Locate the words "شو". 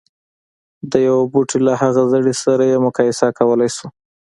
3.75-3.87